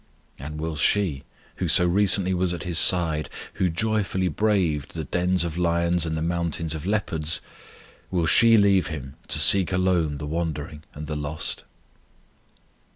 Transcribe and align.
And 0.39 0.59
will 0.59 0.75
she, 0.75 1.25
who 1.57 1.67
so 1.67 1.85
recently 1.85 2.33
was 2.33 2.55
at 2.55 2.63
His 2.63 2.79
side, 2.79 3.29
who 3.61 3.69
joyfully 3.69 4.29
braved 4.29 4.95
the 4.95 5.03
dens 5.03 5.43
of 5.43 5.59
lions 5.59 6.07
and 6.07 6.17
the 6.17 6.23
mountains 6.23 6.73
of 6.73 6.87
leopards, 6.87 7.39
will 8.09 8.25
she 8.25 8.57
leave 8.57 8.87
Him 8.87 9.13
to 9.27 9.37
seek 9.37 9.71
alone 9.71 10.17
the 10.17 10.25
wandering 10.25 10.81
and 10.95 11.05
the 11.05 11.15
lost? 11.15 11.65